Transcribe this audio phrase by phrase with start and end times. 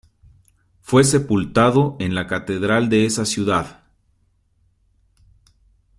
[0.81, 3.83] Fue sepultado en la catedral de esa ciudad.